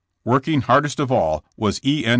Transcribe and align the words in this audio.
Working 0.25 0.61
hardest 0.61 0.99
of 0.99 1.11
all 1.11 1.45
was 1.57 1.79
E. 1.83 2.03
N. 2.05 2.09